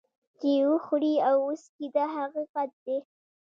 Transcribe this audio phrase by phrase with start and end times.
[0.39, 2.97] چې وخوري او وڅکي دا حقیقت دی.